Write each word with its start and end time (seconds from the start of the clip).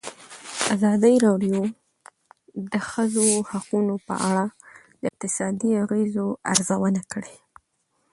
ازادي 0.75 1.13
راډیو 1.25 1.59
د 1.67 1.73
د 2.71 2.73
ښځو 2.89 3.25
حقونه 3.49 3.95
په 4.07 4.13
اړه 4.29 4.45
د 5.01 5.03
اقتصادي 5.11 5.71
اغېزو 5.83 6.27
ارزونه 6.51 7.01
کړې. 7.11 7.35